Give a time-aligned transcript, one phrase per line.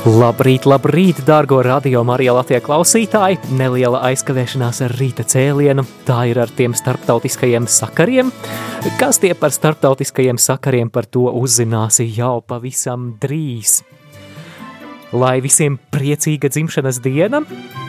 [0.00, 3.36] Labrīt, labrīt, dārgo radio Marija Latvijas klausītāji!
[3.58, 8.32] Neliela aizkavēšanās ar rīta cēlienu, tā ir ar tiem starptautiskajiem sakariem.
[8.96, 13.82] Kas tie par starptautiskajiem sakariem par to uzzināsi jau pavisam drīz.
[15.10, 17.40] Lai visiem priecīga dzimšanas diena,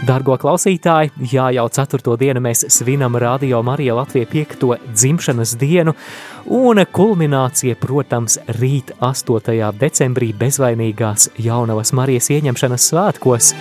[0.07, 5.93] dārgo klausītāji, jā, jau ceturto dienu mēs svinam Radio Marija Latvija piekto dzimšanas dienu,
[6.49, 9.69] un kulminācija, protams, rīt 8.
[9.77, 13.51] decembrī bezvainīgās jaunavas Marijas ieņemšanas svētkos,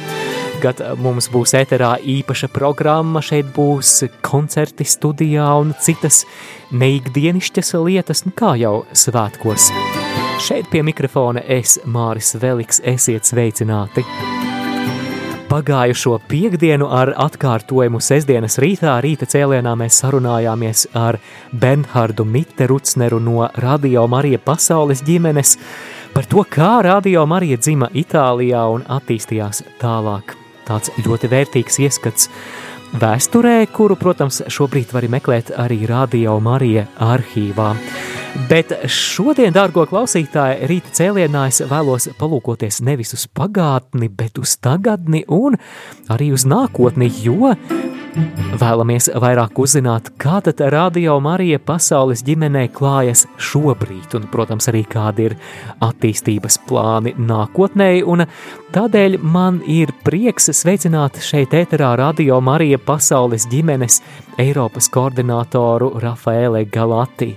[0.64, 6.24] kad mums būs ēterā īpaša programma, šeit būs koncerti studijā un citas
[6.72, 9.68] neikdienišķas lietas, nu kā jau svētkos.
[10.40, 14.00] Šeit pie mikrofona es, Māris Veliks, esiet sveicināti.
[15.50, 21.18] Pagājušo piekdienu ar atkārtojumu sestdienas rītā rīta cēlienā mēs sarunājāmies ar
[21.52, 25.58] Bernhardu Mitterucneru no Radio Marija pasaules ģimenes
[26.14, 30.32] par to, kā Radio Marija dzima Itālijā un attīstījās tālāk.
[30.64, 32.30] Tāds ļoti vērtīgs ieskats
[32.96, 37.74] vēsturē, kuru, protams, šobrīd var meklēt arī Radio Marija arhīvā.
[38.50, 45.24] Bet šodien, dārgo klausītāji, rīta cēlienā es vēlos palūkoties nevis uz pagātni, bet uz tagadni
[45.30, 45.58] un
[46.10, 47.52] arī uz nākotni, jo
[48.10, 55.28] Vēlamies vairāk uzzināt, kā tad Radio Marija pasaules ģimenē klājas šobrīd, un, protams, arī kādi
[55.28, 55.36] ir
[55.86, 58.02] attīstības plāni nākotnē,
[58.74, 64.00] tādēļ man ir prieks sveicināt šeit ēterā Radio Marija pasaules ģimenes
[64.42, 67.36] Eiropas koordinātoru Rafaele Galati.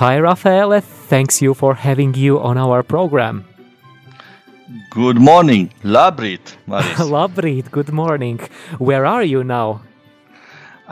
[0.00, 0.80] Hi, Rafaele,
[1.10, 3.44] thanks you for having you on our program.
[4.90, 6.56] Good morning, labrīt,
[7.14, 8.40] labrīt, good morning.
[8.78, 9.82] Where are you now?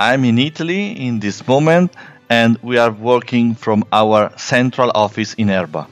[0.03, 1.93] I'm in Italy in this moment
[2.29, 5.87] and we are working from our central office in Erba.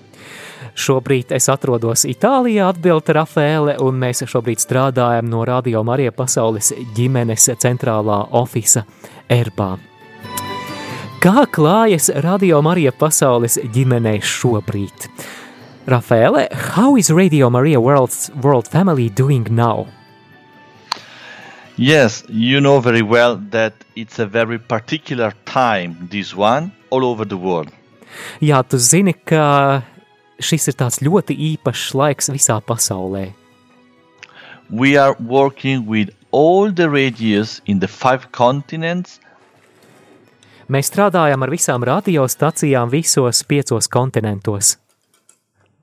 [0.74, 7.46] Šobrīd es atrodos Itālijā, atbilda Rafēle, un mēs šobrīd strādājam no Radio Marija pasaules ģimenes
[7.62, 8.82] centrālā ofisa
[9.30, 9.76] Erbā.
[11.22, 15.06] Kā klājas Radio Marija pasaules ģimenei šobrīd?
[15.86, 19.86] Rafēle, how is Radio Marija World, World Family doing now?
[21.80, 27.24] Yes, you know very well that it's a very particular time, this one, all over
[27.24, 27.72] the world.
[28.44, 29.80] Jā, tu zini, ka
[30.44, 33.30] šis ir tāds ļoti īpašs laiks visā pasaulē.
[34.68, 39.16] We are working with all the radios in the five continents.
[40.68, 44.76] Mēs strādājam ar visām radiostacijām visos piecos kontinentos.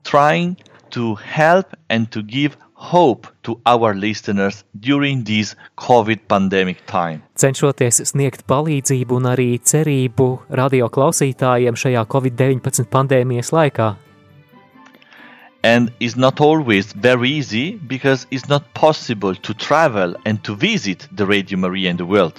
[0.06, 0.54] Trying
[0.94, 7.22] to help and to give hope to our listeners during this COVID pandemic time.
[7.34, 13.96] Cenšoties sniegt palīdzību un arī cerību radio klausītājiem šajā Covid-19 pandēmijas laikā.
[15.64, 21.08] And it's not always very easy because it's not possible to travel and to visit
[21.12, 22.38] the Radio Maria in the world.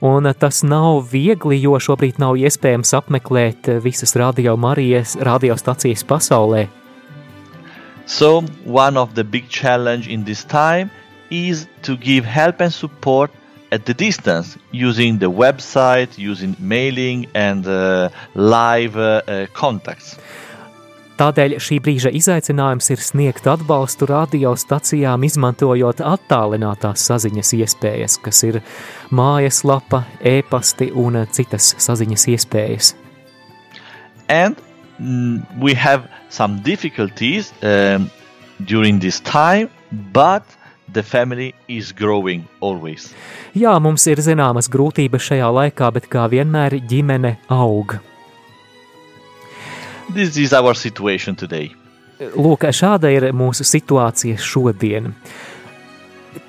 [0.00, 6.68] Un tas nav viegli, jo šobrīd nav iespējams apmeklēt visas radio Marijas radiostacijas pasaulē.
[8.10, 10.90] So, one of the big challenge in this time
[11.30, 13.30] is to give help and support
[13.70, 20.18] at the distance using the website, using mailing and uh, live uh, uh, contacts.
[21.20, 28.58] Tādēļ šī brīža izaicinājums ir sniegt atbalstu radiostacijām, izmantojot attālinātās saziņas iespējas, kas ir
[29.14, 32.90] mājaslapa, e-pasti un citas saziņas iespējas.
[34.26, 34.58] And
[35.00, 38.10] mm, we have some difficulties um,
[38.64, 39.70] during this time,
[40.12, 40.44] but
[40.92, 43.14] the family is growing always.
[43.54, 47.98] Jā, mums ir zināmas grūtības šajā laikā, bet kā vienmēr ģimene aug.
[50.14, 51.70] This is our situation today.
[52.20, 55.14] Lūk, šāda ir mūsu situācija šodien.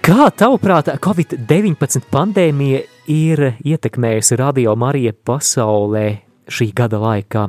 [0.01, 6.05] Kā tavuprāt, Covid-19 pandēmija ir ietekmējusi radio Marija pasaulē
[6.51, 7.47] šī gada laikā?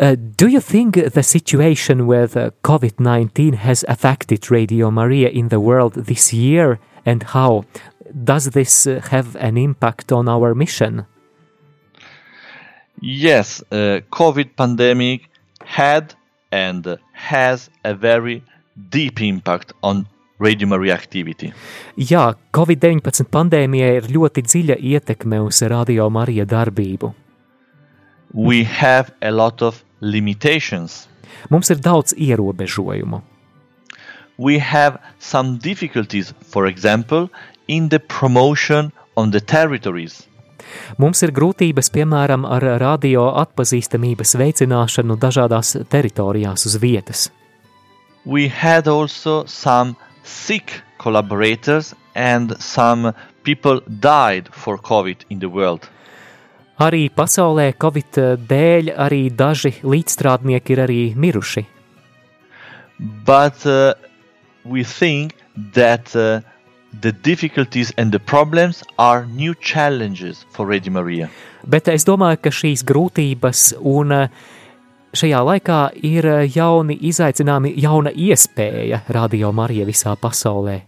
[0.00, 5.48] Uh, do you think the situation with uh, COVID 19 has affected Radio Maria in
[5.48, 7.64] the world this year, and how?
[8.24, 11.04] Does this uh, have an impact on our mission?
[13.02, 15.28] Yes, uh, COVID pandemic
[15.64, 16.14] had
[16.50, 18.42] and has a very
[18.88, 20.06] deep impact on
[20.38, 21.52] Radio Maria activity.
[21.96, 27.12] Jā, Covid-19 pandēmijai ir ļoti dziļa ietekme uz Radio Marija darbību.
[28.32, 31.08] We have a lot of limitations.
[31.50, 33.22] Mums ir daudz ierobežojumu.
[34.38, 37.28] We have some difficulties, for example,
[37.68, 40.26] in the promotion on the territories.
[40.98, 47.28] Mums ir grūtības, piemēram, ar radio atpazīstamības veicināšanu dažādās teritorijās uz vietas.
[48.24, 55.88] We had also some sick collaborators and some people died for COVID in the world.
[56.80, 61.66] Arī pasaulē Covid dēļ arī daži līdzstrādnieki ir arī miruši.
[63.26, 63.94] But uh,
[64.64, 65.34] we think
[65.74, 66.40] that uh,
[67.00, 71.28] the difficulties and the problems are new challenges for Radio Maria.
[71.66, 74.30] Bet es domāju, ka šīs grūtības un eh,
[75.12, 80.80] šajā laikā ir eh, jauni izaicinājumi, jauna iespēja Radio Marija visā pasaulē.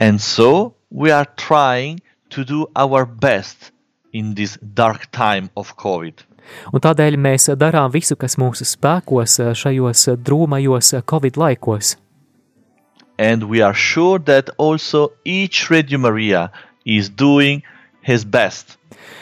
[0.00, 2.00] And so we are trying
[2.30, 3.70] to do our best
[4.14, 6.24] in this dark time of COVID.
[6.72, 11.96] Un tādēļ mēs darām visu, kas mūsu spēkos eh, šajos drūmajos Covid laikos.
[13.18, 16.50] And we are sure that also each Radio Maria
[16.84, 17.62] is doing
[18.02, 18.76] his best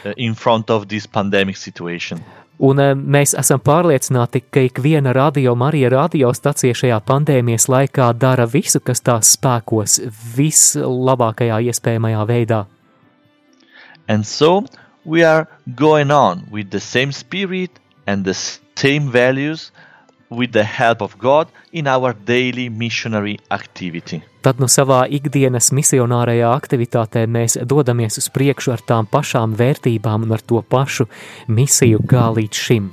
[0.05, 2.23] uh, in front of this pandemic situation.
[2.63, 8.47] Un eh, mēs esam pārliecināti, ka ik viena radio Marija radiostacija šajā pandēmijas laikā dara
[8.47, 9.99] visu, kas tās spēkos,
[10.37, 12.65] vislabākajā iespējamajā veidā.
[14.09, 14.65] And so
[15.05, 17.71] we are going on with the same spirit
[18.07, 19.71] and the same values
[20.31, 24.23] with the help of God in our daily missionary activity.
[24.43, 30.35] Tad no savā ikdienas misionārajā aktivitātē mēs dodamies uz priekšu ar tām pašām vērtībām un
[30.35, 31.07] ar to pašu
[31.47, 32.91] misiju kā līdz šim.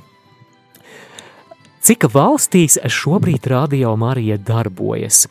[1.80, 5.26] Cik valstīs šobrīd Radio Marija darbojas?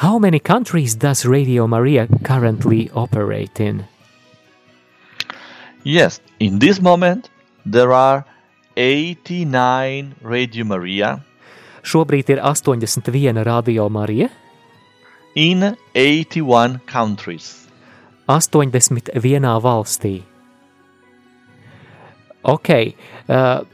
[0.00, 3.84] How many countries does Radio Maria currently operate in?
[5.84, 7.30] Yes, in this moment
[7.64, 8.24] there are
[8.76, 11.20] 89 Radio Maria
[11.82, 14.28] Šobrīd ir 81 Radio Marija,
[15.34, 17.66] in 81 countries.
[18.28, 20.22] 81 valstī.
[22.44, 22.94] Okay,
[23.28, 23.64] uh,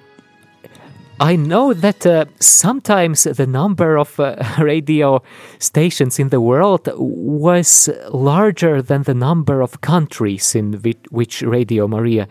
[1.20, 5.23] I know that uh, sometimes the number of uh, radio
[5.59, 11.88] stations in the world was larger than the number of countries in which, which Radio
[11.88, 12.29] Maria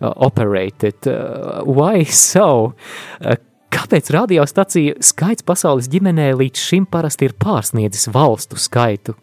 [0.00, 1.06] uh, operated.
[1.06, 2.74] Uh, why so?
[3.20, 3.36] Uh,
[3.72, 9.14] kāpēc radiostaciju skaits pasaules ģimenē līdz šim parasti ir pārsniedzis valstu skaitu?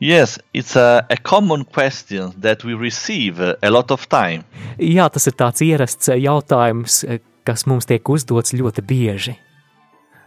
[0.00, 4.44] Yes, it's a, a common question that we receive uh, a lot of time.
[4.78, 7.04] Jā, tas ir tāds ierasts jautājums,
[7.44, 9.36] kas mums tiek uzdots ļoti bieži.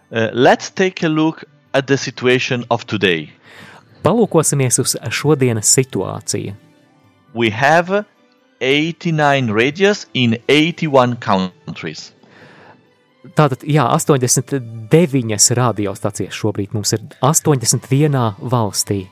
[0.10, 1.44] Uh, let's take a look
[1.74, 3.30] at the situation of today.
[4.06, 6.56] Palūkosimies uz šodienas situāciju.
[7.34, 8.06] We have
[8.62, 12.14] 89 radios in 81 countries.
[13.36, 19.08] Tātad, jā, 89 radiostacijas šobrīd mums ir 81 valstī.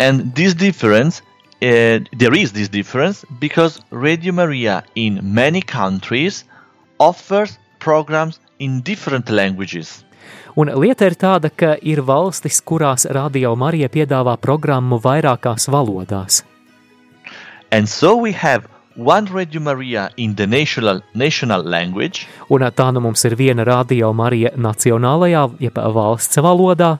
[0.00, 1.22] And this difference,
[1.62, 6.44] uh, there is this difference because Radio Maria in many countries
[7.00, 10.04] offers programs in different languages.
[10.54, 16.42] Un lieta ir tāda, ka ir valstis, kurās Radio Marija piedāvā programmu vairākās valodās.
[17.72, 23.00] And so we have one Radio Maria in the national, national language Un tā nu
[23.00, 26.98] mums ir viena Radio Marija nacionālajā, jeb valsts valodā,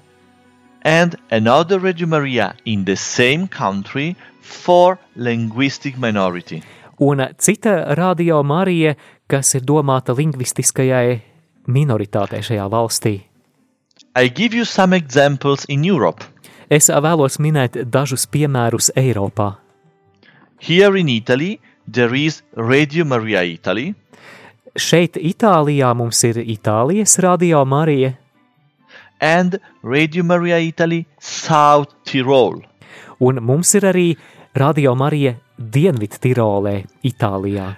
[0.82, 6.62] and another Radio Maria in the same country for linguistic minority.
[7.00, 8.94] Un cita Radio Marija,
[9.26, 11.20] kas ir domāta lingvistiskajai
[11.66, 13.14] minoritātei šajā valstī.
[14.16, 16.24] I give you some examples in Europe.
[16.70, 19.56] Es vēlos minēt dažus piemērus Eiropā.
[20.60, 21.58] Here in Italy,
[21.90, 23.94] there is Radio Maria Italy,
[24.76, 28.12] Šeit, Itālijā, mums ir Itālijas Radio Marija,
[29.20, 32.62] and Radio Maria Italy South Tyrol.
[33.20, 34.16] un mums ir arī
[34.54, 37.76] Radio Marija Dienvidu Tirolē, Itālijā.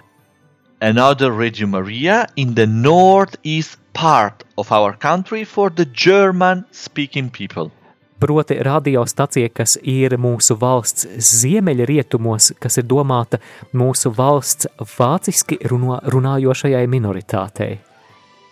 [0.79, 7.71] Another Radio Maria in the northeast part of our country for the German speaking people.
[8.19, 11.03] Proti, radiostacija, kas ir mūsu valsts
[11.43, 13.41] ziemeļrietumos, kas ir domāta
[13.75, 17.81] mūsu valsts vāciski runo, runājošajai minoritātei.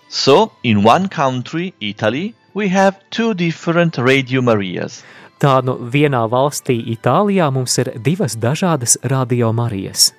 [0.10, 5.06] So, in one country, Italy, we have two different Radio Marias.
[5.42, 10.12] Tā nu vienā valstī, Itālijā, mums ir divas dažādas radio Marijas.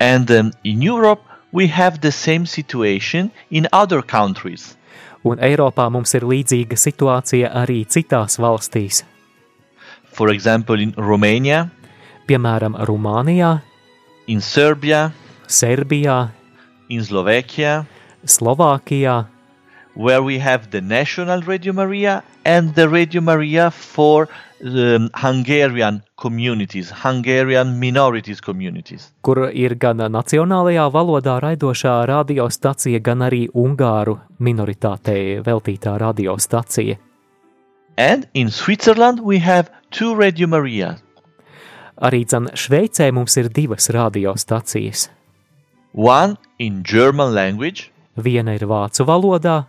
[0.00, 4.76] And um, in Europe, we have the same situation in other countries.
[5.26, 9.02] Un Eiropā mums ir līdzīga situācija arī citās valstīs,
[10.18, 11.68] For example, in Romania,
[12.26, 13.52] piemēram, Rumānijā,
[14.26, 15.12] in Serbia,
[15.46, 16.32] Serbijā,
[16.90, 17.84] in Slovakia,
[18.26, 19.28] Slovākijā,
[19.98, 24.28] where we have the national Radio Maria and the Radio Maria for
[24.64, 29.10] um, Hungarian communities, Hungarian minorities communities.
[29.22, 36.96] kur ir gan nacionālajā valodā raidošā radiostacija, gan arī ungāru minoritātei veltītā radiostacija.
[37.98, 40.96] And in Switzerland, we have two Radio Maria.
[42.00, 45.08] Arī dzen Šveicē mums ir divas radiostacijas.
[45.92, 49.64] One in German language Viena ir vācu valodā,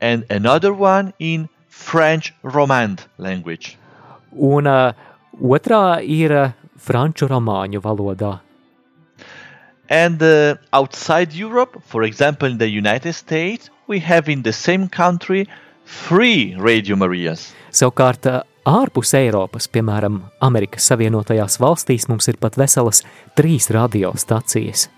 [0.00, 3.76] and another one in French Romand language.
[4.36, 4.92] un uh,
[5.40, 8.40] otrā ir uh, franču romāņu valodā.
[9.88, 14.88] And uh, outside Europe, for example, in the United States, we have in the same
[14.88, 15.46] country
[15.86, 17.54] three Radio Marias.
[17.70, 23.04] Savukārt, uh, ārpus Eiropas, piemēram, Amerikas Savienotajās valstīs, mums ir pat veselas
[23.38, 24.88] trīs radiostacijas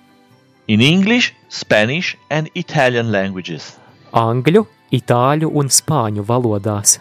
[0.69, 3.77] in English, Spanish, and Italian languages.-
[4.13, 6.99] angļu, itāļu un spāņu valodās.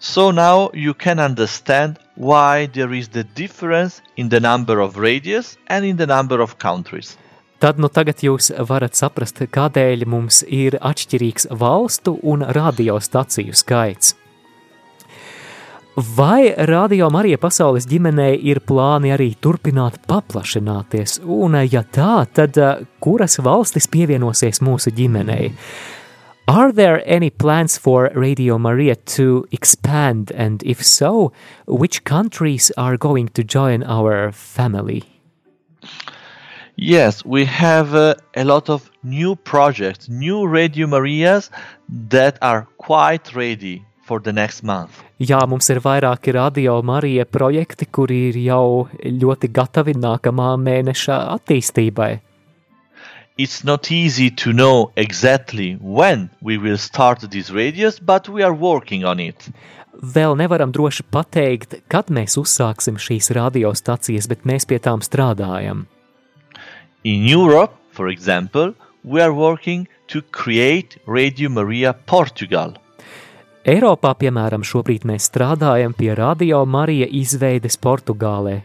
[0.00, 5.56] So now you can understand why there is the difference in the number of radios
[5.66, 7.16] and in the number of countries.
[7.58, 14.12] Tad nu tagad jūs varat saprast, kādēļ mums ir atšķirīgs valstu un radiostaciju skaits.
[15.94, 22.80] Vai radio Marija pasaules ģimenei ir plāni arī turpināt paplašināties, un ja tā, tad eh,
[22.98, 25.52] kuras valstis pievienosies mūsu ģimenei?
[26.46, 31.32] Are there any plans for Radio Maria to expand, and if so,
[31.66, 35.04] which countries are going to join our family?
[36.76, 41.50] Yes, we have uh, a lot of new projects, new Radio Marias
[41.88, 45.00] that are quite ready for the next month.
[45.18, 52.18] Jā, mums ir vairāki radio Marija projekti, kuri ir jau ļoti gatavi nākamā mēneša attīstībai.
[53.36, 58.54] It's not easy to know exactly when we will start these radios, but we are
[58.54, 59.48] working on it.
[59.98, 65.88] Vēl nevaram droši pateikt, kad mēs uzsāksim šīs radiostacijas, bet mēs pie tām strādājam.
[67.02, 68.70] In Europe, for example,
[69.02, 72.78] we are working to create Radio Maria Portugal.
[73.66, 78.60] Eiropā, piemēram, šobrīd mēs strādājam pie radio Marija izveides Portugālē.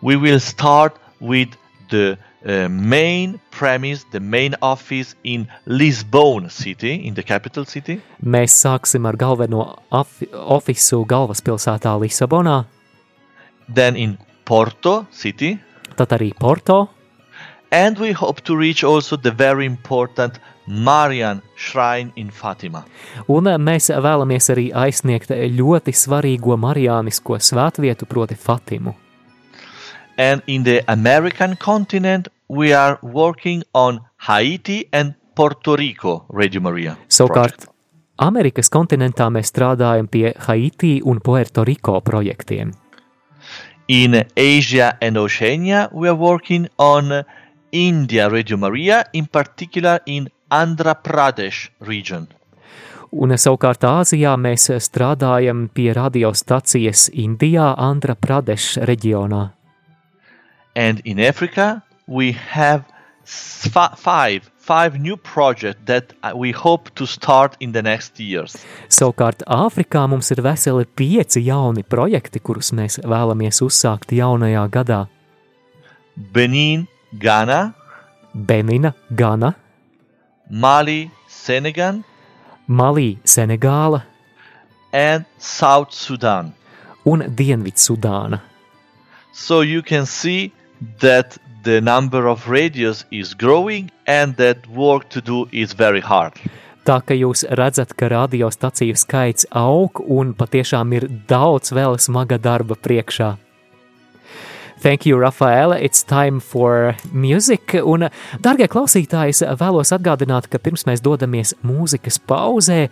[0.00, 1.52] We will start with
[1.90, 8.00] the uh, main premise, the main office in Lisbon city, in the capital city.
[8.24, 12.64] Mēs sāksim ar galveno ofisu galvaspilsētā Lisabonā,
[13.68, 15.58] then in Porto city,
[15.96, 16.88] tad arī Porto,
[17.70, 22.84] and we hope to reach also the very important Marian shrine in Fatima.
[23.28, 28.94] un mēs vēlamies arī aizsniegt ļoti svarīgo marijānisko svētvietu, proti Fatimu.
[30.18, 36.96] And in the American continent, we are working on Haiti and Puerto Rico Radio Maria.
[37.08, 37.64] Savukārt,
[38.20, 42.74] Amerikas kontinentā mēs strādājam pie Haiti un Puertoriko projektiem.
[43.88, 47.24] In Asia and Oceania, we are working on
[47.72, 52.28] India Radio Maria, in particular in Andhra Pradesh region.
[53.12, 59.50] Un savukārt Āzijā mēs strādājam pie radiostacijas Indijā, Andhra Pradesh reģionā.
[60.76, 62.84] And in Africa, we have
[63.24, 68.20] s- fi- five five new projects that uh, we hope to start in the next
[68.20, 68.54] years.
[68.88, 75.00] Savukārt Āfrikā mums ir veseli pieci jauni projekti, kurus mēs vēlamies uzsākt jaunajā gadā.
[76.16, 76.86] Benin,
[77.18, 77.74] Ghana,
[78.34, 79.54] Benina, Gana,
[80.50, 82.02] Mali, Senegal,
[82.68, 84.02] Malī, Senegāla
[84.92, 86.52] and South Sudan.
[87.04, 88.40] un Dienvidsudāna.
[89.32, 90.52] So you can see
[91.00, 96.34] that the number of radios is growing and that work to do is very hard.
[96.82, 102.74] Tā ka jūs redzat, ka radiostaciju skaits aug un patiešām ir daudz vēl smaga darba
[102.74, 103.36] priekšā.
[104.82, 105.78] Thank you, Rafaela.
[105.78, 107.76] It's time for music.
[107.86, 108.08] Un,
[108.42, 112.88] darbie klausītāji, vēlos atgādināt, ka pirms mēs dodamies mūzikas pauzē,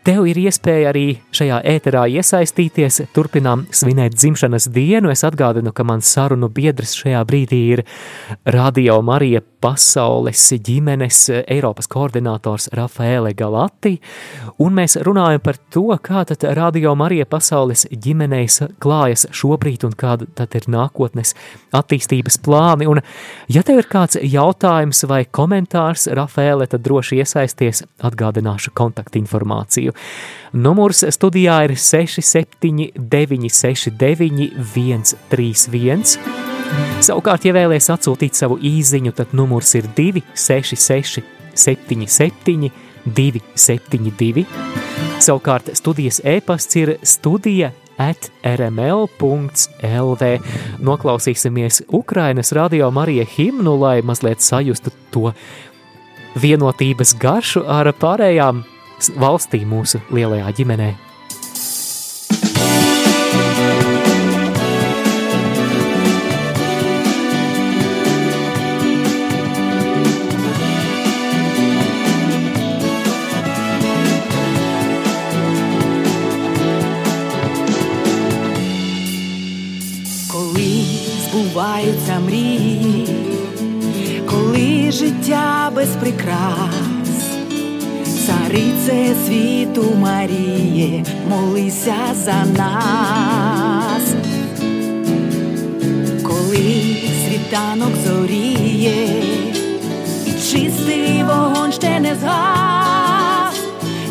[0.00, 1.04] Tev ir iespēja arī
[1.36, 5.10] šajā ēterā iesaistīties, turpinām svinēt dzimšanas dienu.
[5.12, 7.82] Es atgādinu, ka mans sarunu biedrs šajā brīdī ir
[8.48, 13.98] Radio Marija pasaules ģimenes Eiropas koordinators Rafaele Galati,
[14.64, 18.46] un mēs runājam par to, kā tad Radio Marija pasaules ģimenei
[18.80, 21.34] klājas šobrīd un kāda tad ir nākotnes
[21.76, 22.88] attīstības plāni.
[22.88, 23.02] Un,
[23.52, 30.40] ja tev ir kāds jautājums vai komentārs, Rafaele, tad droši iesaisties, atgādināšu kontaktinformāciju studiju.
[30.52, 36.18] Numurs studijā ir 679, 69, 131.
[37.00, 41.22] Savukārt, ja vēlaties atsūtīt savu īsiņu, tad numurs ir 266,
[41.54, 42.70] 77,
[43.06, 44.44] 272.
[45.22, 47.70] Savukārt, studijas e-pasts ir studija
[48.00, 50.30] at rml.lv.
[50.80, 55.32] Noklausīsimies Ukrainas radio Marija himnu, lai mazliet sajustu to
[56.40, 58.64] vienotības garšu ar pārējām
[59.16, 61.09] valstī mūsu lielajā ģimenē.
[88.90, 94.02] Світу Маріє, молися за нас,
[96.22, 99.22] коли світанок зоріє,
[100.26, 103.60] і чистий вогонь ще не згас,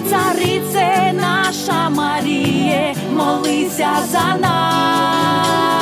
[0.10, 5.79] царице наша Маріє, молися за нас.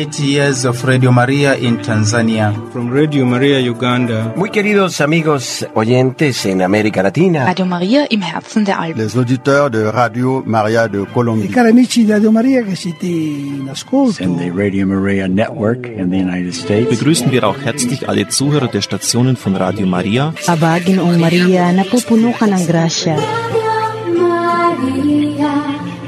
[0.00, 2.54] Eight years of Radio Maria in Tanzania.
[2.72, 4.32] From Radio Maria Uganda.
[4.34, 7.44] Muy queridos amigos oyentes en América Latina.
[7.44, 9.02] Radio Maria im Herzen der Alpen.
[9.02, 11.46] Les auditeurs de Radio Maria de Colombie.
[11.46, 14.22] I cari amici di Radio Maria che siete in ascolto.
[14.22, 16.88] And the Radio Maria Network in the United States.
[16.88, 20.32] Begrüßen wir auch herzlich alle Zuhörer der Stationen von Radio Maria.
[20.46, 23.16] Abagin o Maria napupuno ka ng grasya.
[23.16, 25.52] Radio Maria,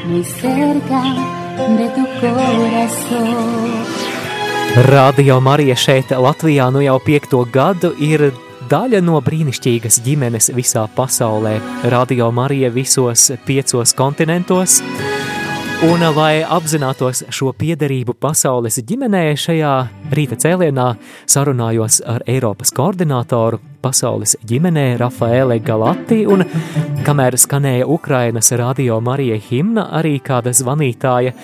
[0.09, 3.83] muy cerca de tu corazón.
[4.77, 8.31] Radio Marija šeit Latvijā nu jau piekto gadu ir
[8.71, 11.59] daļa no brīnišķīgas ģimenes visā pasaulē.
[11.93, 14.81] Radio Marija visos piecos kontinentos.
[15.83, 19.73] Un, lai apzinātos šo piederību pasaules ģimenē, šajā
[20.14, 20.85] rīta cēlienā
[21.27, 26.47] sarunājos ar Eiropas koordinātoru pasaules ģimenē Rafaele Galati, un
[27.03, 31.35] kamēr skanēja Ukrainas radio Marija himna, arī kāda zvanītāja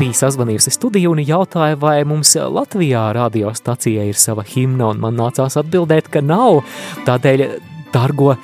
[0.00, 5.54] bija sazvanījusi studiju un jautāja, vai mums Latvijā radiostacijai ir sava himna, un man nācās
[5.62, 6.64] atbildēt, ka nav.
[7.06, 7.46] Tādēļ,
[7.94, 8.34] dargo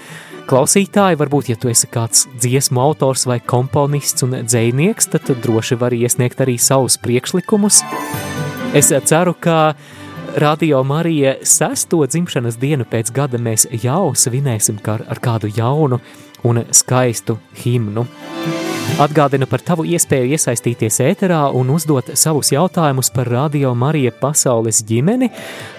[0.50, 6.00] Klausītāji, varbūt, ja tu esi kāds dziesmu autors vai komponists un dzēnieks, tad droši vari
[6.02, 7.84] iesniegt arī savus priekšlikumus.
[8.74, 9.76] Es ceru, ka
[10.42, 16.00] Radio Marija sesto dzimšanas dienu pēc gada mēs jau svinēsim ar kādu jaunu
[16.42, 18.08] un skaistu himnu.
[19.00, 25.30] Atgādinu par tavu iespēju iesaistīties ēterā un uzdot savus jautājumus par Radio Marija pasaules ģimeni.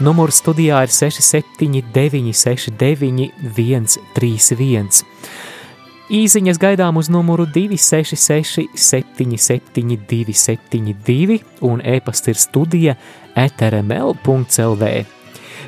[0.01, 5.05] Numurs studijā ir 679 69 131.
[6.11, 12.97] Īziņas gaidām uz numuru 266 77 272 un e-pasta ir studija
[13.37, 14.93] etrml.lv.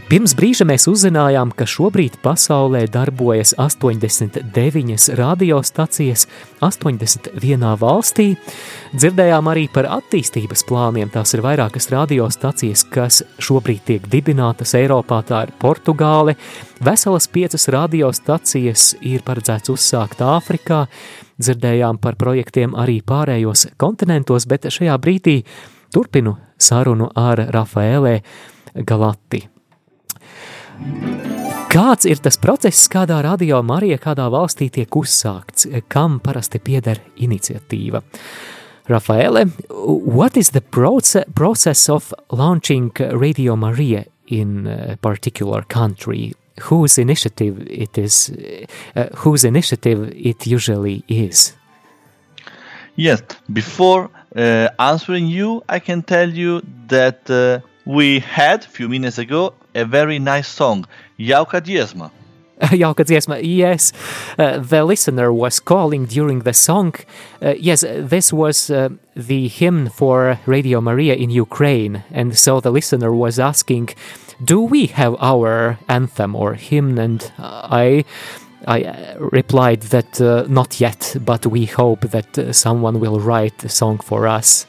[0.09, 6.25] Pirms brīža mēs uzzinājām, ka šobrīd pasaulē darbojas 89 radiostacijas
[6.61, 8.27] 81 valstī.
[8.93, 11.11] Dzirdējām arī par attīstības plāniem.
[11.13, 15.21] Tās ir vairākas radiostacijas, kas šobrīd tiek dibinātas Eiropā.
[15.27, 16.35] Tā ir Portugāle.
[16.83, 20.83] Veselas piecas radiostacijas ir paredzēts uzsākt Āfrikā.
[21.41, 25.39] Dzirdējām par projektiem arī pārējos kontinentos, bet šajā brīdī
[25.93, 28.19] turpinu sarunu ar Rafaēlē
[28.85, 29.52] Galati.
[31.73, 38.03] Kāds ir tas process, kādā radio Marija kādā valstī tiek uzsākts, kam parasti pieder iniciatīva?
[38.85, 46.33] Rafaele, what is the process of launching Radio Maria in a particular country?
[46.69, 48.29] Whose initiative it is?
[48.95, 51.53] Uh, whose initiative it usually is?
[52.95, 58.89] Yes, before uh, answering you, I can tell you that uh, we had a few
[58.89, 60.85] minutes ago a very nice song,
[61.19, 62.11] Jauka dziesma.
[62.61, 63.91] Jauka dziesma, yes.
[64.37, 66.93] Uh, the listener was calling during the song.
[67.41, 72.03] Uh, yes, this was uh, the hymn for Radio Maria in Ukraine.
[72.11, 73.89] And so the listener was asking,
[74.43, 76.97] do we have our anthem or hymn?
[76.97, 78.05] And I
[78.65, 83.69] I replied that uh, not yet, but we hope that uh, someone will write a
[83.69, 84.65] song for us.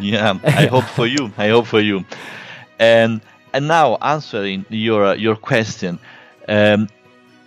[0.00, 1.32] Yeah, I hope for you.
[1.36, 2.04] I hope for you.
[2.78, 3.20] And
[3.52, 5.98] and now answering your your question,
[6.48, 6.88] um,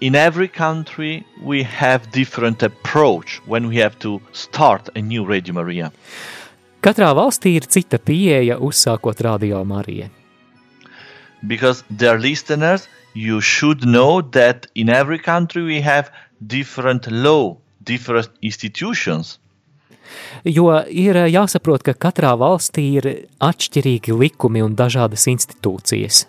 [0.01, 5.53] in every country we have different approach when we have to start a new Radio
[5.53, 5.91] Maria.
[6.81, 10.09] Katrā valstī ir cita pieeja uzsākot Radio Mariju.
[11.47, 16.11] Because their listeners, you should know that in every country we have
[16.45, 19.39] different law, different institutions.
[20.45, 23.09] Jo ir jāsaprot, ka katrā valstī ir
[23.43, 26.25] atšķirīgi likumi un dažādas institūcijas.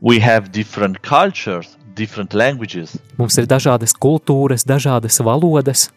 [0.00, 2.96] We have different cultures, different languages.
[3.16, 5.90] Mums ir dažādas kultūras, dažādas valodas.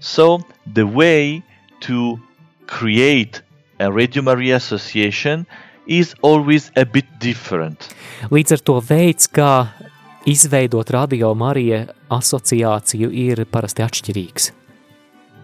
[0.00, 1.42] So the way
[1.80, 2.18] to
[2.66, 3.42] create
[3.78, 5.46] a Radio Maria association
[5.86, 7.94] is always a bit different.
[8.30, 9.68] Līdz ar to veids, kā
[10.26, 14.50] izveidot Radio Marija asociāciju, ir parasti atšķirīgs.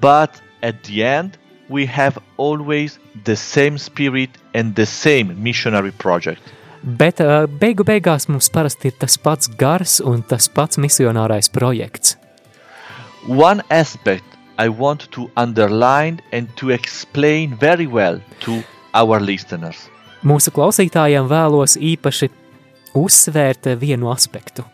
[0.02, 6.42] But at the end, we have always the same spirit and the same missionary project.
[6.82, 12.16] Bet uh, beigu beigās mums parasti ir tas pats gars un tas pats misionārais projekts.
[13.28, 14.26] One aspect
[14.58, 18.62] I want to underline and to explain very well to
[18.94, 19.88] our listeners.
[20.22, 22.28] Mūsu klausītājiem vēlos īpaši
[22.98, 24.66] uzsvērt vienu aspektu.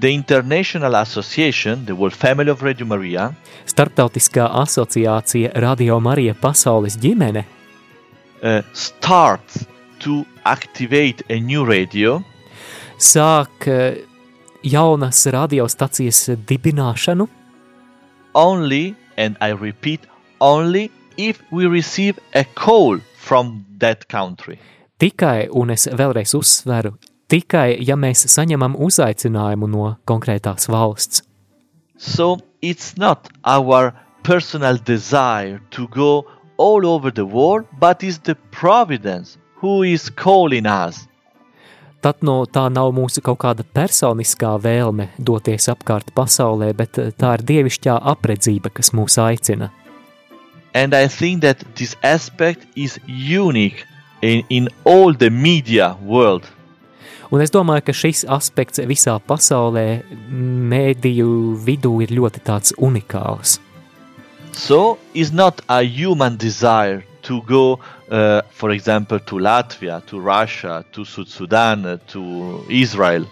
[0.00, 3.34] The International Association, the World Family of Radio Maria,
[3.66, 7.42] Startautiskā asociācija Radio Marija pasaules ģimene,
[8.40, 9.66] uh, starts
[10.00, 12.22] to activate a new radio,
[12.96, 14.00] sāk uh,
[14.64, 17.28] jaunas radiostacijas dibināšanu,
[18.32, 20.08] only, and I repeat,
[20.40, 24.56] only if we receive a call from that country.
[24.96, 26.96] Tikai, un es vēlreiz uzsveru,
[27.30, 31.22] tikai ja mēs saņemam uzaicinājumu no konkrētās valsts.
[31.96, 36.24] So it's not our personal desire to go
[36.56, 41.06] all over the world, but it's the providence who is calling us.
[42.00, 47.44] Tad no tā nav mūsu kaut kāda personiskā vēlme doties apkārt pasaulē, bet tā ir
[47.50, 49.68] dievišķā apredzība, kas mūs aicina.
[50.72, 53.84] And I think that this aspect is unique
[54.22, 56.48] in, in all the media world.
[57.30, 60.02] Un es domāju, ka šis aspekts visā pasaulē,
[60.70, 61.28] mēdīju
[61.62, 63.60] vidū, ir ļoti tāds unikāls.
[64.52, 67.78] So, it's not a human desire to go,
[68.10, 73.28] uh, for example, to Latvia, to Russia, to Sud Sudan, uh, to Israel.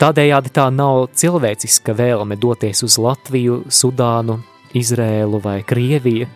[0.00, 4.40] Tādējādi tā nav cilvēciska vēlme doties uz Latviju, Sudānu,
[4.74, 6.26] Izrēlu vai Krieviju.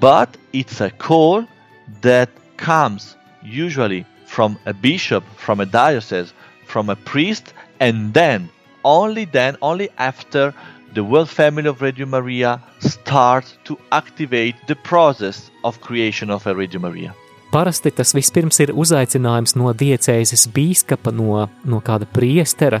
[0.00, 1.46] But it's a call
[2.02, 6.32] that comes usually from a bishop, from a diocese,
[6.64, 8.48] from a priest, and then,
[8.82, 10.54] only then, only after
[10.94, 16.54] the World Family of Radio Maria starts to activate the process of creation of a
[16.54, 17.14] Radio Maria.
[17.52, 22.80] parasti tas vispirms ir uzaicinājums no diecēzes bīskapa, no, no kāda priestera,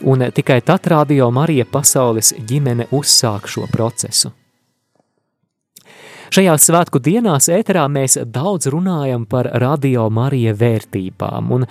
[0.00, 4.32] un tikai tad radio Marija pasaules ģimene uzsāk šo procesu.
[6.28, 11.64] Šajās svētku dienās ēterā mēs daudz runājam par radio Marija vērtībām, un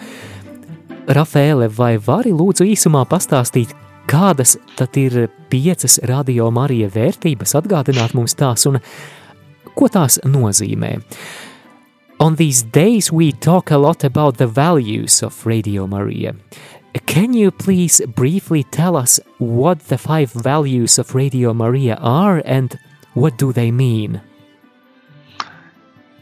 [1.08, 3.76] Rafēle, vai vari lūdzu īsumā pastāstīt,
[4.10, 8.80] kādas tad ir piecas radio Marija vērtības, atgādināt mums tās un
[9.78, 10.96] ko tās nozīmē?
[12.20, 16.34] On these days we talk a lot about the values of Radio Maria.
[17.06, 22.80] Can you please briefly tell us what the five values of Radio Maria are and
[23.14, 24.20] what do they mean?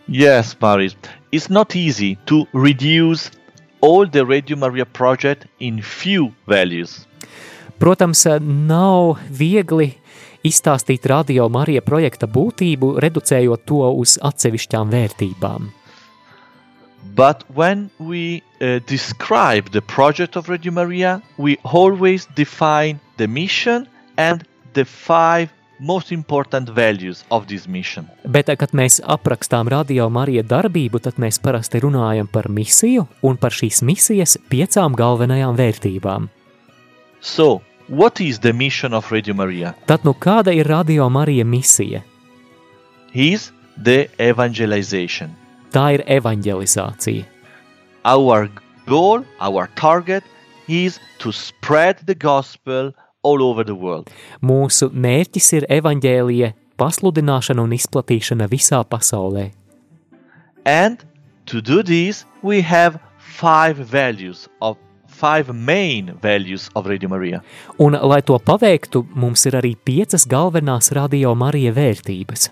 [0.07, 0.95] Yes, Maris.
[1.31, 3.31] It's not easy to reduce
[3.81, 7.05] all the Radio Maria project in few values.
[7.79, 9.95] Protams, nav viegli
[10.45, 15.71] izstāstīt Radio Marija projekta būtību, reducējot to uz atsevišķām vērtībām.
[17.15, 23.87] But when we uh, describe the project of Radio Maria, we always define the mission
[24.17, 28.07] and the five most important values of this mission.
[28.23, 33.55] Bet, kad mēs aprakstām Radio Marija darbību, tad mēs parasti runājam par misiju un par
[33.55, 36.29] šīs misijas piecām galvenajām vērtībām.
[37.21, 39.73] So, what is the mission of Radio Maria?
[39.87, 42.03] Tad nu kāda ir Radio Marija misija?
[43.13, 43.51] Is
[43.83, 45.35] the evangelization.
[45.71, 47.25] Tā ir evanģelizācija.
[48.05, 48.49] Our
[48.87, 50.23] goal, our target
[50.67, 52.93] is to spread the gospel
[53.25, 54.13] all over the world.
[54.45, 59.49] Mūsu mērķis ir evaņģēlija pasludināšana un izplatīšana visā pasaulē.
[60.65, 61.05] And
[61.49, 67.41] to do this, we have five values of five main values of Radio Maria.
[67.79, 72.49] Un, lai to paveiktu, mums ir arī piecas galvenās Radio Marija vērtības.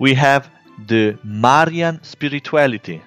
[0.00, 0.48] We have
[0.88, 3.00] the Marian spirituality.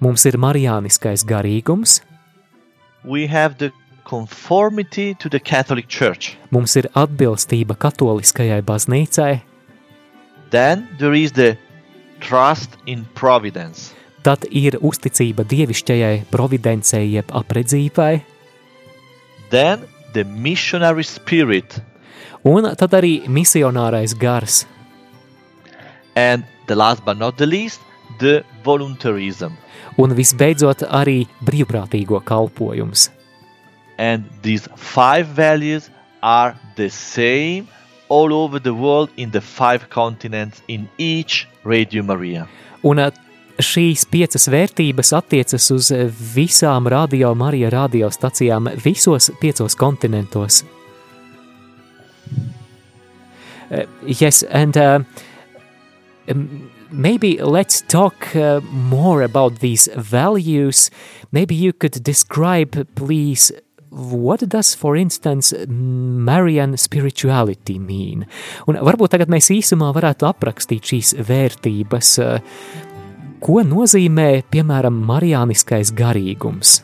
[0.00, 2.00] Mums ir marijāniskais garīgums.
[3.04, 3.72] We have the
[4.06, 6.36] conformity to the Catholic Church.
[6.54, 9.40] Mums ir atbilstība katoliskajai baznīcai.
[10.50, 11.56] Then there is the
[12.20, 13.92] trust in providence.
[14.22, 18.22] Tad ir uzticība dievišķajai providencei jeb apredzībai.
[19.50, 21.80] Then the missionary spirit.
[22.46, 24.64] Un tad arī misionārais gars.
[26.14, 27.80] And the last but not the least,
[28.18, 29.58] the voluntarism.
[29.98, 33.10] Un visbeidzot arī brīvprātīgo kalpojums.
[33.98, 35.90] And these five values
[36.22, 37.68] are the same
[38.08, 42.46] all over the world in the five continents in each Radio Maria.
[42.84, 43.00] Un
[43.58, 45.90] šīs piecas vērtības attiecas uz
[46.34, 50.62] visām Radio Marija radiostacijām visos piecos kontinentos.
[53.70, 55.00] Uh, yes, and uh,
[56.92, 60.90] maybe let's talk uh, more about these values.
[61.32, 63.50] Maybe you could describe, please,
[63.96, 68.26] what does, for instance, Marian spirituality mean?
[68.68, 72.12] Un varbūt tagad mēs īsumā varētu aprakstīt šīs vērtības.
[73.40, 76.82] Ko nozīmē, piemēram, marijāniskais garīgums?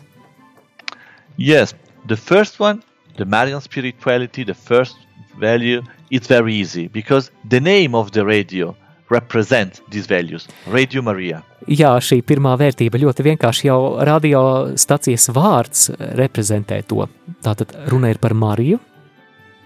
[1.36, 1.74] Yes,
[2.06, 2.82] the first one,
[3.16, 4.96] the Marian spirituality, the first
[5.38, 8.76] value, it's very easy because the name of the radio
[9.12, 10.48] represent these values.
[10.66, 11.42] Radio Maria.
[11.70, 17.06] Jā, šī pirmā vērtība ļoti vienkārši jau radiostacijas vārds reprezentē to.
[17.44, 18.80] Tātad runa ir par Mariju.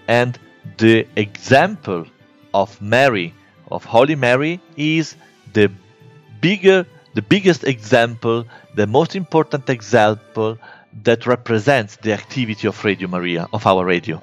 [0.07, 0.37] And
[0.77, 2.05] the example
[2.53, 3.33] of Mary,
[3.71, 5.15] of Holy Mary, is
[5.53, 5.69] the
[6.41, 10.57] bigger, the biggest example, the most important example
[11.03, 14.21] that represents the activity of Radio Maria, of our radio.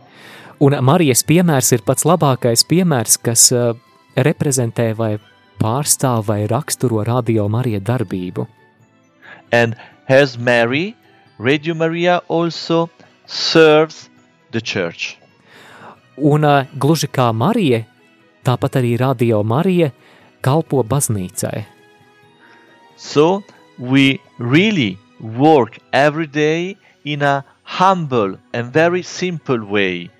[0.63, 3.75] Un Marijas piemērs ir pats labākais piemērs, kas uh,
[4.17, 5.19] reprezentē vai
[5.61, 8.47] pārstāv vai raksturo Radio Marija darbību.
[9.53, 9.77] And
[10.09, 10.95] as Mary,
[11.39, 12.91] Radio Maria also
[13.27, 14.09] serves
[14.51, 15.17] the church.
[16.17, 17.85] Un uh, gluži kā Marija,
[18.47, 19.91] tāpat arī Radio Marija
[20.45, 21.65] kalpo baznīcai.
[22.97, 23.43] So
[23.79, 30.11] we really work every day in a humble and very simple way.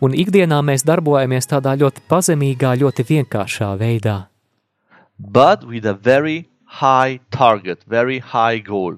[0.00, 4.26] Un ikdienā mēs darbojamies tādā ļoti pazemīgā, ļoti vienkāršā veidā.
[5.18, 6.48] But with a very
[6.80, 8.96] high target, very high goal.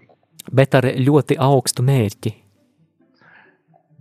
[0.52, 2.32] Bet ar ļoti augstu mērķi.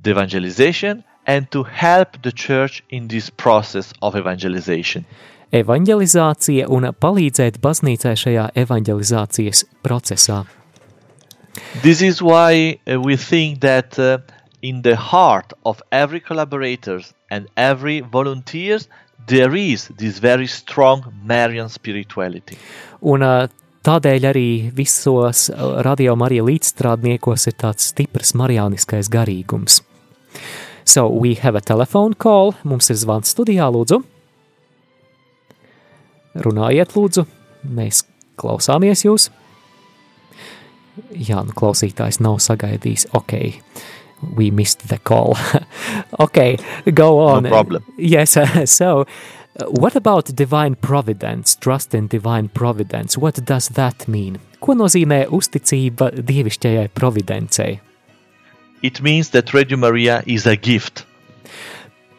[0.01, 5.05] The evangelization and to help the church in this process of evangelization.
[5.51, 10.43] Evangelizācija un palīdzēt baznīcai šajā evangelizācijas procesā.
[11.81, 14.19] This is why uh, we think that uh,
[14.65, 18.87] in the heart of every collaborators and every volunteers
[19.27, 22.57] there is this very strong Marian spirituality.
[23.01, 23.47] Un uh,
[23.85, 25.47] tādēļ arī visos
[25.85, 29.81] radio Marija līdzstrādniekos ir tāds stiprs marijāniskais garīgums.
[30.85, 32.53] So we have a telephone call.
[32.63, 34.03] Mums ir zvans studijā, lūdzu.
[36.45, 37.25] Runājiet, lūdzu.
[37.65, 38.03] Mēs
[38.37, 39.29] klausāmies jūs.
[41.11, 43.09] Jā, nu klausītājs nav sagaidījis.
[43.17, 43.33] Ok,
[44.35, 45.37] we missed the call.
[46.19, 46.57] ok,
[46.93, 47.43] go on.
[47.43, 47.83] No problem.
[47.97, 49.05] Yes, so
[49.67, 53.17] what about divine providence, trust in divine providence?
[53.17, 54.39] What does that mean?
[54.59, 57.79] Ko nozīmē uzticība dievišķajai providencei?
[58.81, 61.05] It means that Radio Maria is a gift.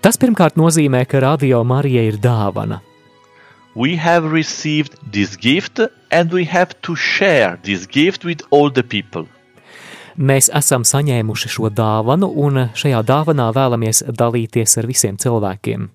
[0.01, 2.81] Tas pirmkārt nozīmē, ka Radio Marija ir dāvana.
[3.75, 5.81] We have received this gift
[6.11, 9.29] and we have to share this gift with all the people.
[10.17, 15.91] Mēs esam saņēmuši šo dāvanu, un šajā dāvanā vēlamies dalīties ar visiem cilvēkiem.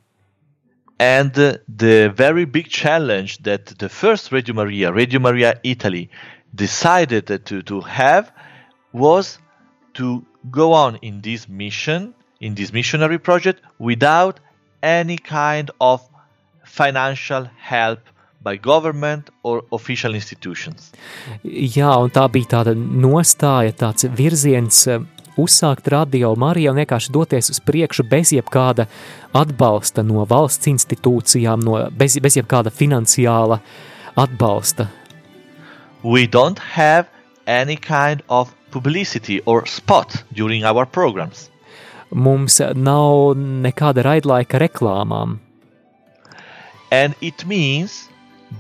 [1.00, 6.12] And the very big challenge that the first Radio Maria, Radio Maria Italy,
[6.54, 8.32] decided to, to have
[8.94, 9.40] was
[9.96, 14.40] to go on in this mission, in this missionary project, without
[14.84, 16.08] any kind of
[16.64, 18.00] financial help
[18.44, 20.92] by government or official institutions.
[21.44, 25.04] Jā, un tā bija tāda nostāja, tāds virziens eh,
[25.42, 28.88] uzsākt radio Mariju un vienkārši doties uz priekšu bez jebkāda
[29.38, 33.62] atbalsta no valsts institūcijām, no, bez, bez jebkāda finansiāla
[34.18, 34.90] atbalsta.
[36.04, 37.06] We don't have
[37.46, 41.50] any kind of publicity or spot during our programs.
[42.12, 45.38] Mums nav nekāda raidlaika reklāmām.
[46.92, 48.11] And it means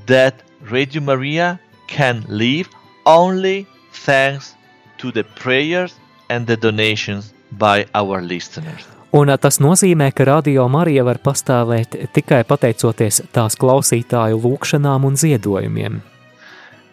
[0.07, 2.69] that Radio Maria can live
[3.05, 4.55] only thanks
[4.97, 5.95] to the prayers
[6.29, 8.87] and the donations by our listeners.
[9.11, 15.99] Un tas nozīmē, ka Radio Marija var pastāvēt tikai pateicoties tās klausītāju lūgšanām un ziedojumiem.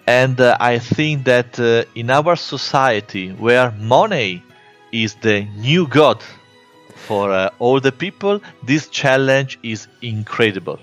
[0.09, 4.43] And uh, I think that uh, in our society, where money
[4.91, 6.19] is the new god
[7.07, 10.81] for uh, all the people, this challenge is incredible.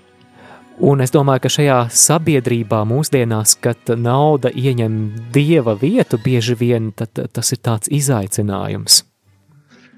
[0.83, 4.97] Un es domāju, ka šajā sabiedrībā mūsdienās, kad nauda ieņem
[5.31, 9.05] dieva vietu, bieži vien tad, tas ir tāds izaicinājums.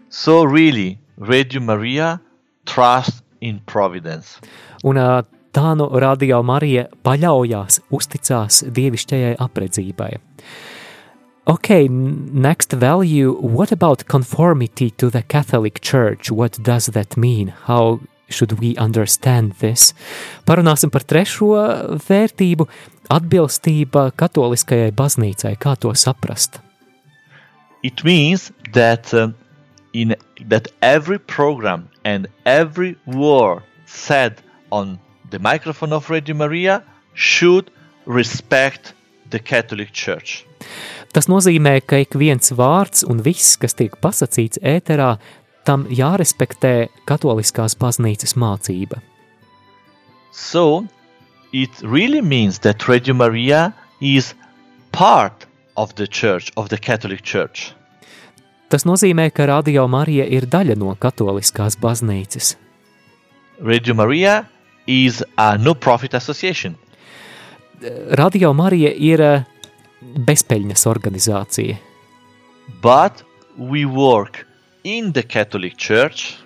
[0.10, 2.20] So really, Radio Maria
[2.66, 4.38] trust in providence.
[4.86, 5.02] Un
[5.52, 10.12] tā nu Radio Marija paļaujās, uzticās dievišķajai apredzībai.
[11.48, 13.32] Okay, next value.
[13.42, 16.30] What about conformity to the Catholic Church?
[16.30, 17.54] What does that mean?
[17.66, 19.94] How should we understand this?
[20.46, 21.54] Parunāsim par trešo
[22.08, 22.68] vērtību-
[23.18, 25.56] atbilstība katoliskajai baznīcai.
[25.58, 26.60] Kā to saprast?
[27.84, 29.32] It means that uh,
[29.94, 30.16] in
[30.50, 37.72] that every program and every word said on the microphone of Radio Maria should
[38.06, 38.94] respect
[39.30, 40.46] the Catholic Church.
[41.14, 45.16] Tas nozīmē, ka ik viens vārds un viss, kas tiek pasakīts ēterā,
[45.68, 49.02] tam jārespektē katoliskās baznīcas mācība.
[50.32, 50.86] So,
[51.52, 54.34] it really means that Radio Maria is
[54.92, 57.74] part of the church, of the Catholic Church.
[58.68, 62.56] Tas nozīmē, ka Radio Marija ir daļa no katoliskās baznīcas.
[63.64, 64.42] Radio Maria
[64.88, 66.76] is a no-profit association.
[68.20, 69.24] Radio Marija ir
[70.02, 71.78] bezpeļņas organizācija.
[72.84, 73.24] But
[73.58, 74.44] we work
[74.88, 76.38] in the Catholic Church.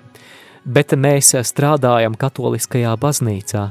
[0.66, 3.68] Bet mēs strādājam katoliskajā baznīcā.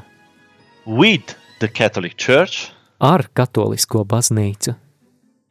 [0.87, 2.71] With the Catholic Church.
[3.01, 4.77] Ar katolisko baznīcu.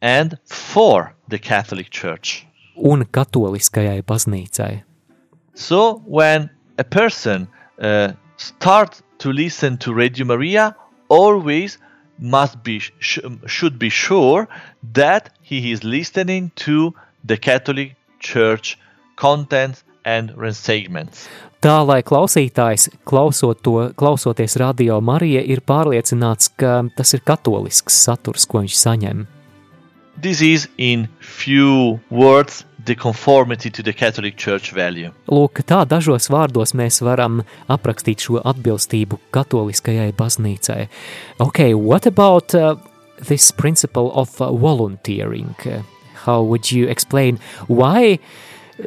[0.01, 2.45] And for the Catholic Church.
[2.75, 4.84] Un katoliskajai baznīcai.
[5.53, 7.49] So when a person
[7.82, 10.75] uh, starts to listen to Radio Maria,
[11.10, 11.77] always
[12.19, 14.47] must be sh should be sure
[14.93, 16.93] that he is listening to
[17.25, 18.77] the Catholic Church
[19.19, 21.27] contents and segments.
[21.60, 28.47] Tā lai klausītājs, klausot to, klausoties radio Marija, ir pārliecināts, ka tas ir katolisks saturs,
[28.47, 29.27] ko viņš saņem.
[30.19, 35.12] This is in few words the conformity to the Catholic Church value.
[35.27, 40.88] Lūk, tā dažos vārdos mēs varam aprakstīt šo atbilstību katoliskajai baznīcai.
[41.39, 42.75] Okay, what about uh,
[43.27, 45.55] this principle of uh, volunteering?
[45.65, 45.84] Uh,
[46.25, 48.19] how would you explain why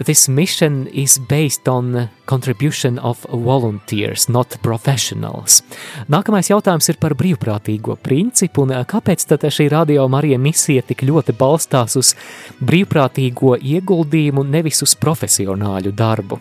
[0.00, 5.62] this mission is based on contribution of volunteers, not professionals.
[6.08, 11.36] Nākamais jautājums ir par brīvprātīgo principu, un kāpēc tad šī radio Marija misija tik ļoti
[11.36, 12.14] balstās uz
[12.60, 16.40] brīvprātīgo ieguldījumu, nevis uz profesionāļu darbu?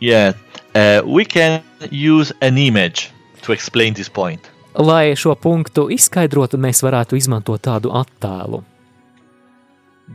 [0.00, 0.34] Yeah,
[0.74, 3.10] uh, we can use an image
[3.42, 4.50] to explain this point.
[4.74, 8.64] Lai šo punktu izskaidrotu, mēs varētu izmantot tādu attēlu.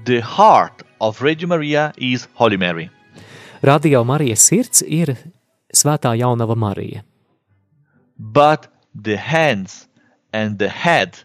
[0.06, 2.90] The heart of Radio Maria is Holy Mary.
[3.62, 5.16] Radio Marijas sirds ir
[5.74, 7.04] Svētā Jaunava Marija.
[8.18, 9.88] But the hands
[10.34, 11.24] and the head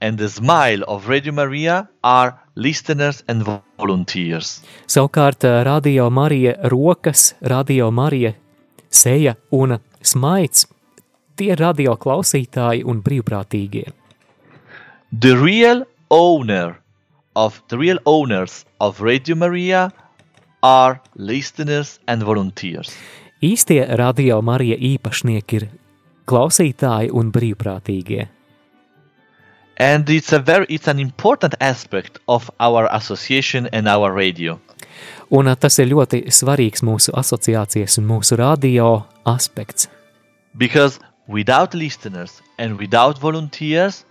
[0.00, 3.44] and the smile of Radio Maria are listeners and
[3.78, 4.60] volunteers.
[4.86, 8.32] Savukārt Radio Marija rokas, Radio Marija
[8.90, 10.66] seja un smaids
[11.38, 13.92] tie ir radio klausītāji un brīvprātīgie.
[15.12, 16.80] The real owner
[17.38, 19.92] of the real owners of Radio Maria
[20.62, 22.90] are listeners and volunteers.
[23.42, 25.68] Īstie radio Marija īpašnieki ir
[26.26, 28.26] klausītāji un brīvprātīgie.
[29.78, 34.58] And it's a very it's an important aspect of our association and our radio.
[35.30, 39.86] Un tas ir ļoti svarīgs mūsu asociācijas un mūsu radio aspekts.
[40.58, 44.04] Because without listeners and without volunteers,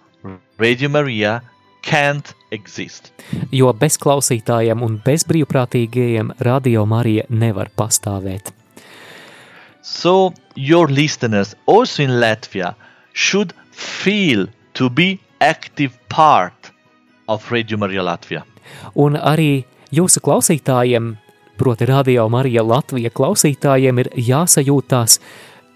[0.58, 1.42] Radio Maria
[1.88, 3.12] can't exist.
[3.52, 8.52] Jo bez klausītājiem un bez brīvprātīgajiem Radio Marija nevar pastāvēt.
[9.82, 12.74] So your listeners also in Latvia
[13.14, 16.72] should feel to be active part
[17.28, 18.44] of Radio Maria Latvia.
[18.96, 19.64] Un arī
[19.96, 21.16] jūsu klausītājiem,
[21.58, 25.20] proti Radio Marija Latvija klausītājiem ir jāsajūtās,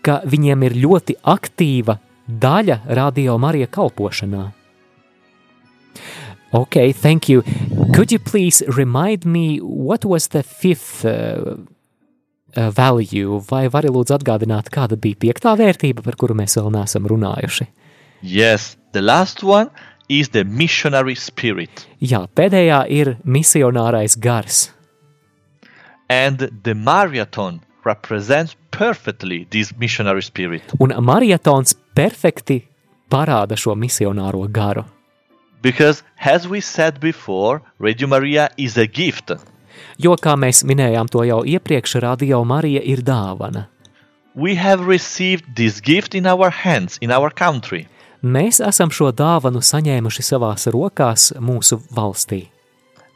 [0.04, 1.98] ka viņiem ir ļoti aktīva
[2.28, 4.50] daļa Radio Marija kalpošanā.
[6.54, 7.44] Okay, thank you.
[7.94, 11.56] Could you please remind me what was the fifth uh,
[12.56, 17.08] uh, value, vai vari lūdzu atgādināt, kāda bija piektā vērtība, par kuru mēs vēl neesam
[17.08, 17.68] runājuši?
[18.22, 19.72] Yes, the last one
[20.10, 21.88] is the missionary spirit.
[22.04, 24.70] Jā, pēdējā ir misionārais gars.
[26.10, 30.76] And the marathon represents perfectly this missionary spirit.
[30.80, 32.60] Un marietons perfekti
[33.10, 34.84] parāda šo misionāro garu.
[35.62, 39.32] Because, as we said before, Radio Maria is a gift.
[39.98, 43.68] Jo, kā mēs minējām to jau iepriekš, Radio Marija ir dāvana.
[44.34, 47.88] We have received this gift in our hands, in our country.
[48.24, 52.48] Mēs esam šo dāvanu saņēmuši savās rokās mūsu valstī.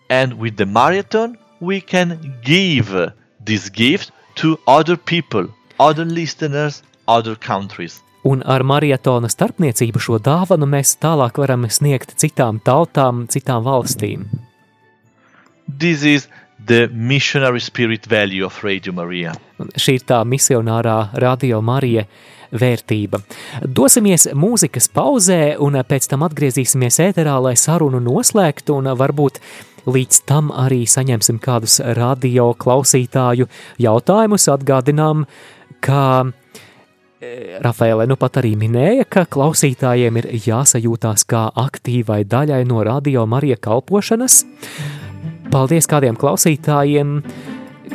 [0.10, 2.94] And with the marathon, we can give
[3.40, 5.48] this gift to other people,
[5.80, 8.02] other listeners, other countries.
[8.26, 14.26] Un ar marietona starpniecību šo dāvanu mēs tālāk varam sniegt citām tautām, citām valstīm.
[15.68, 16.28] This is
[16.66, 19.36] the missionary spirit value of Radio Maria.
[19.78, 22.06] Šī ir tā misionārā Radio Marija
[22.56, 23.22] vērtība.
[23.62, 29.42] Dosimies mūzikas pauzē un pēc tam atgriezīsimies ēterā, lai sarunu noslēgtu un varbūt
[29.86, 33.50] līdz tam arī saņemsim kādus radio klausītāju
[33.82, 35.26] jautājumus, atgādinām,
[35.86, 36.02] ka
[37.64, 43.58] Rafaela nu pat arī minēja, ka klausītājiem ir jāsajūtās kā aktīvai daļai no radio Marija
[43.62, 44.44] kalpošanas.
[45.54, 47.20] Paldies kādiem klausītājiem,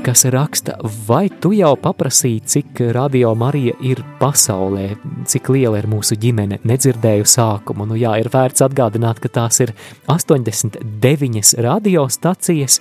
[0.04, 0.72] kas raksta,
[1.06, 4.86] vai tu jau paprasīji, cik radio Marija ir pasaulē,
[5.28, 7.82] cik liela ir mūsu ģimene, nedzirdēju sākumu.
[7.90, 9.70] Nu jā, ir vērts atgādināt, ka tās ir
[10.10, 12.74] 89 radiostacijas,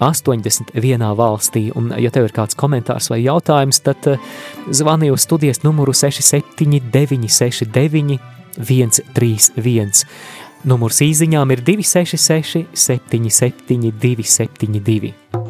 [0.00, 4.00] 81 valstī, un ja tev ir kāds komentārs vai jautājums, tad
[4.70, 8.18] zvani uz studijas numuru 67969
[8.60, 10.06] 131.
[10.68, 15.49] Numurs īziņām ir 266 77 272.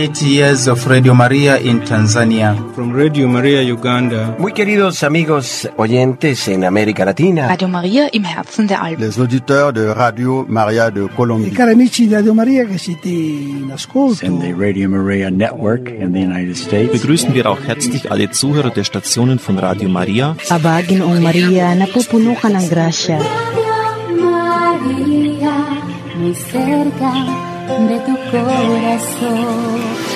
[0.00, 2.56] Eight years of Radio Maria in Tanzania.
[2.74, 4.34] From Radio Maria Uganda.
[4.38, 7.48] Muy queridos amigos oyentes en América Latina.
[7.48, 9.04] Radio Maria im Herzen der Alpen.
[9.06, 11.50] Les auditeurs de Radio Maria de I Colombie.
[11.50, 14.24] cari amici di Radio Maria che siete in ascolto.
[14.24, 16.92] In the Radio Maria Network in the United States.
[16.92, 20.34] Begrüßen wir auch herzlich alle Zuhörer der Stationen von Radio Maria.
[20.48, 23.18] Aba, Ginoong Maria, napupuno ka ng grasya.
[24.16, 25.52] María,
[26.16, 30.09] muy cerca de tu corazón.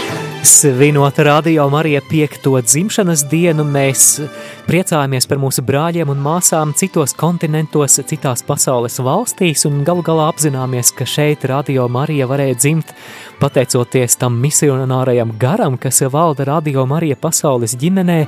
[0.44, 4.18] Svinot radio Marija piekto dzimšanas dienu, mēs
[4.66, 10.90] priecājamies par mūsu brāļiem un māsām citos kontinentos, citās pasaules valstīs, un galu galā apzināmies,
[10.92, 12.92] ka šeit radio Marija varēja dzimt
[13.40, 18.18] pateicoties tam misionārajam garam, kas valda radio Marija pasaules ģimenē,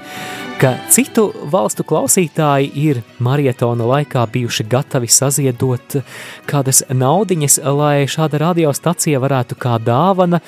[0.56, 6.00] ka citu valstu klausītāji ir marietona laikā bijuši gatavi saziedot
[6.48, 10.40] kādas naudiņas, lai šāda radiostacija varētu kā dāvana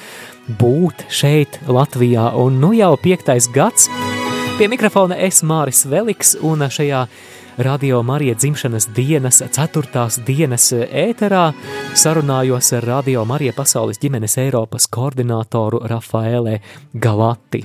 [0.48, 2.30] būt šeit, Latvijā.
[2.40, 3.88] Un nu jau piektais gads.
[4.58, 7.06] Pie mikrofona es Māris Veliks, un šajā
[7.58, 11.48] Radio Marija dzimšanas dienas, ceturtās dienas ēterā
[11.98, 16.60] sarunājos ar Radio Marija pasaules ģimenes Eiropas koordinātoru Rafaelē
[16.94, 17.64] Galati.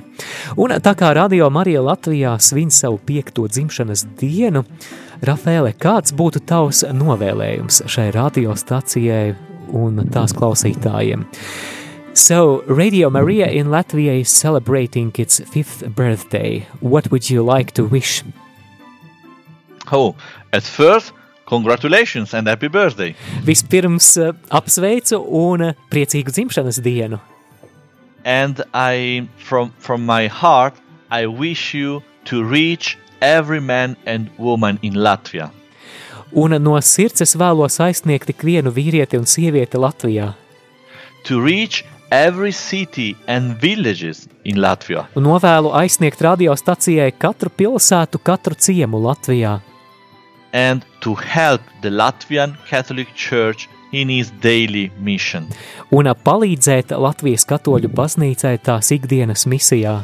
[0.57, 4.65] Un tā kā Radio Marija Latvijā svin savu piekto dzimšanas dienu,
[5.21, 9.36] Rafaele, kāds būtu tavs novēlējums šai radiostacijai
[9.77, 11.29] un tās klausītājiem?
[12.16, 16.68] So, Radio Maria in Latvia is celebrating its fifth birthday.
[16.80, 18.24] What would you like to wish?
[19.91, 20.16] Oh,
[20.53, 21.11] at first,
[21.47, 23.16] congratulations and happy birthday.
[23.43, 27.20] Vispirms eh, apsveicu un eh, priecīgu dzimšanas dienu.
[28.24, 30.76] And I, from, from my heart,
[31.09, 35.49] I wish you to reach every man and woman in Latvia.
[36.32, 40.36] Un no sirds es vēlos aizsniegt tik vienu vīrieti un sievieti Latvijā.
[41.26, 41.84] To reach
[42.14, 45.07] every city and villages in Latvia.
[45.18, 49.57] Un novēlu aizsniegt radiostacijai katru pilsētu, katru ciemu Latvijā.
[50.53, 55.47] And to help the Latvian Catholic Church in its daily mission.
[55.89, 60.03] Un palīdzēt Latvijas katoļu baznīcai tās ikdienas misijā.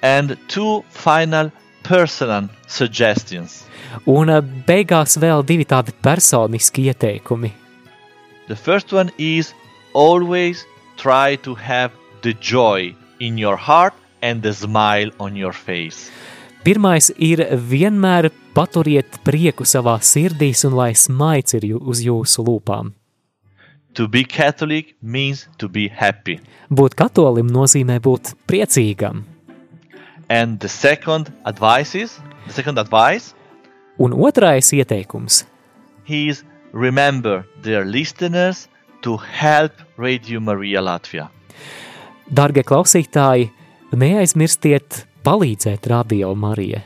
[0.00, 1.52] And two final
[1.84, 3.66] personal suggestions.
[4.08, 4.32] Un
[4.64, 7.52] beigās vēl divi tādi personiski ieteikumi.
[8.48, 9.52] The first one is
[9.92, 10.64] always
[10.98, 11.90] try to have
[12.22, 16.10] the joy in your heart and the smile on your face.
[16.66, 17.40] Pirmais ir
[17.70, 22.92] vienmēr paturiet prieku savā sirdīs un lai smaids ir uz jūsu lūpām.
[23.94, 26.38] To be Catholic means to be happy.
[26.70, 29.24] Būt katolim nozīmē būt priecīgam.
[30.28, 33.34] And the second advice is the second advice
[33.98, 35.46] Un otrais ieteikums
[36.06, 38.68] is remember dear listeners
[39.08, 41.30] to help Radio Maria Latvia.
[42.28, 43.48] Dargie klausītāji,
[43.96, 46.82] neaizmirstiet palīdzēt Radio Marija.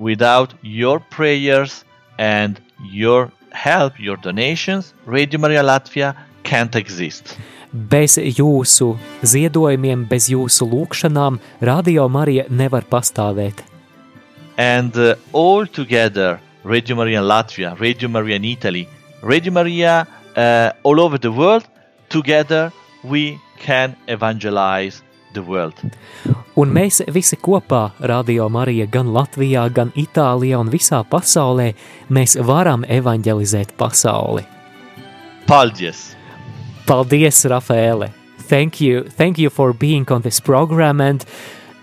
[0.00, 1.84] Without your prayers
[2.16, 7.36] and your help, your donations, Radio Maria Latvia can't exist.
[7.72, 8.94] Bez jūsu
[9.24, 13.60] ziedojumiem, bez jūsu lūgšanām, Radio Marija nevar pastāvēt.
[14.56, 18.88] And uh, all together, Radio Maria Latvia, Radio Maria in Italy,
[19.22, 20.06] Radio Maria
[20.36, 21.64] uh, all over the world,
[22.08, 22.72] together
[23.04, 25.02] we can evangelize
[25.34, 25.74] the world.
[26.56, 31.72] Un mēs visi kopā, Radio Marija, gan Latvijā, gan Itālijā un visā pasaulē,
[32.12, 34.44] mēs varam evanģelizēt pasauli.
[35.46, 36.12] Paldies!
[36.86, 38.12] Paldies, Rafaele!
[38.48, 41.24] Thank you, thank you for being on this program and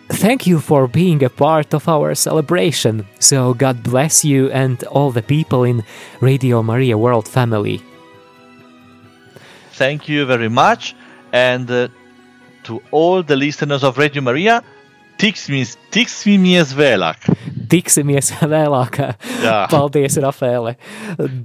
[0.10, 3.08] thank you for being a part of our celebration.
[3.20, 5.84] So God bless you and all the people in
[6.22, 7.82] Radio Maria World family.
[9.80, 10.94] Thank you very much.
[11.32, 11.88] And uh,
[12.64, 14.62] to all the listeners of Radio Maria,
[15.20, 17.30] tiksimies, tiksimies vēlāk.
[17.72, 18.98] Tiksimies vēlāk.
[19.44, 19.56] Jā.
[19.72, 20.74] Paldies, Rafaele.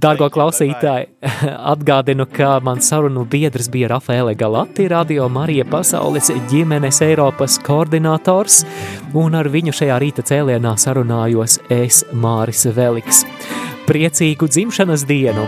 [0.01, 1.07] Dargo klausītāji,
[1.73, 8.65] atgādinu, ka man sarunu biedrs bija Rafaele Galati, Radio Marija pasaules ģimenes Eiropas koordinators,
[9.15, 13.23] un ar viņu šajā rīta cēlienā sarunājos es Māris Veliks.
[13.87, 15.47] Priecīgu dzimšanas dienu!